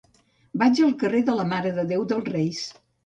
[0.61, 2.65] Vaig al carrer de la Mare de Déu dels Reis.